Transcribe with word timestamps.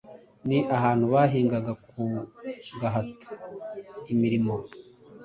ni 0.47 0.59
ahantu 0.75 1.05
bahingaga 1.13 1.71
ku 1.87 2.01
gahato 2.79 3.29
imirimo 4.13 4.55